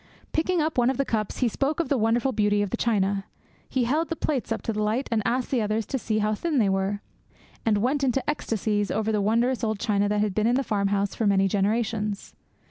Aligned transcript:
Picking 0.31 0.61
up 0.63 0.79
one 0.79 0.89
of 0.89 0.97
the 0.97 1.05
cups, 1.05 1.41
he 1.41 1.47
spoke 1.47 1.79
of 1.79 1.87
the 1.87 1.95
wonderful 1.95 2.31
beauty 2.31 2.63
of 2.63 2.71
the 2.71 2.75
china. 2.75 3.25
He 3.69 3.83
held 3.83 4.09
the 4.09 4.15
plates 4.15 4.51
up 4.51 4.63
to 4.63 4.73
the 4.73 4.81
light 4.81 5.07
and 5.11 5.21
asked 5.25 5.51
the 5.51 5.61
others 5.61 5.85
to 5.85 5.99
see 5.99 6.17
how 6.17 6.33
thin 6.33 6.57
they 6.57 6.69
were, 6.69 7.01
and 7.67 7.77
went 7.77 8.03
into 8.03 8.27
ecstasies 8.27 8.89
over 8.89 9.11
the 9.11 9.21
wondrous 9.21 9.63
old 9.63 9.77
china 9.77 10.09
that 10.09 10.21
had 10.21 10.33
been 10.33 10.47
in 10.47 10.55
the 10.55 10.63
farm 10.63 10.87
house 10.87 11.13
for 11.13 11.27
many 11.27 11.47
generations. 11.47 12.33